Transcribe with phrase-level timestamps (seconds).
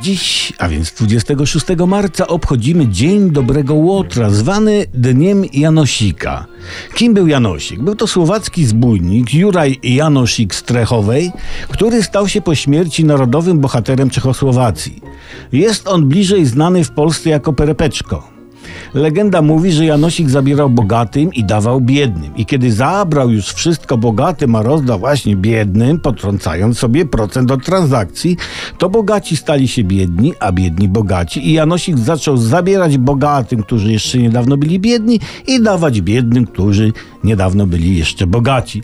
[0.00, 6.46] Dziś, a więc 26 marca, obchodzimy Dzień Dobrego Łotra, zwany Dniem Janosika.
[6.94, 7.82] Kim był Janosik?
[7.82, 11.32] Był to słowacki zbójnik Juraj Janosik z Trechowej,
[11.68, 15.00] który stał się po śmierci narodowym bohaterem Czechosłowacji.
[15.52, 18.35] Jest on bliżej znany w Polsce jako Perepeczko.
[18.94, 22.36] Legenda mówi, że Janosik zabierał bogatym i dawał biednym.
[22.36, 28.36] I kiedy zabrał już wszystko bogatym, a rozdał właśnie biednym, potrącając sobie procent od transakcji,
[28.78, 31.48] to bogaci stali się biedni, a biedni bogaci.
[31.48, 36.92] I Janosik zaczął zabierać bogatym, którzy jeszcze niedawno byli biedni, i dawać biednym, którzy
[37.24, 38.82] niedawno byli jeszcze bogaci,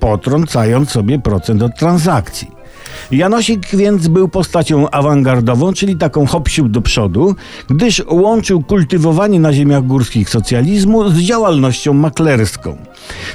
[0.00, 2.61] potrącając sobie procent od transakcji.
[3.10, 7.34] Janosik więc był postacią awangardową, czyli taką hopsił do przodu,
[7.70, 12.76] gdyż łączył kultywowanie na ziemiach górskich socjalizmu z działalnością maklerską.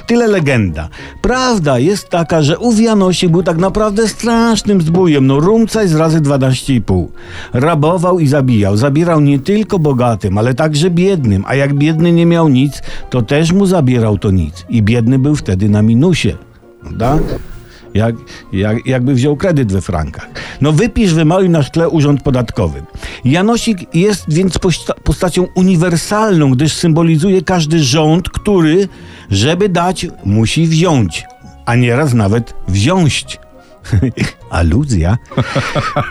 [0.06, 0.88] Tyle legenda.
[1.22, 6.20] Prawda jest taka, że ów Janosik był tak naprawdę strasznym zbójem, no rumcaj z razy
[6.20, 7.06] 12,5.
[7.52, 8.76] Rabował i zabijał.
[8.76, 13.52] Zabierał nie tylko bogatym, ale także biednym, a jak biedny nie miał nic, to też
[13.52, 14.64] mu zabierał to nic.
[14.68, 16.36] I biedny był wtedy na minusie.
[16.80, 17.18] Prawda?
[17.94, 18.14] Jak,
[18.52, 20.28] jak, jakby wziął kredyt we frankach.
[20.60, 22.82] No wypisz, wymaluj na szkle urząd podatkowy.
[23.24, 24.58] Janosik jest więc
[25.04, 28.88] postacią uniwersalną, gdyż symbolizuje każdy rząd, który,
[29.30, 31.24] żeby dać, musi wziąć,
[31.66, 33.38] a nieraz nawet wziąć.
[34.50, 35.18] Aluzja.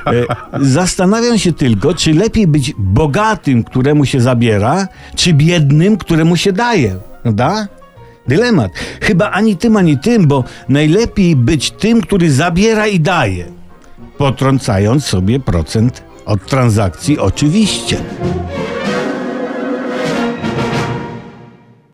[0.07, 0.25] E,
[0.59, 6.95] zastanawiam się tylko, czy lepiej być bogatym, któremu się zabiera, czy biednym, któremu się daje.
[7.23, 7.67] Prawda?
[8.27, 8.71] Dylemat.
[9.01, 13.45] Chyba ani tym, ani tym, bo najlepiej być tym, który zabiera i daje,
[14.17, 17.97] potrącając sobie procent od transakcji, oczywiście.